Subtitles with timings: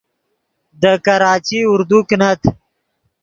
[0.81, 2.41] دے کراچی اردو کینت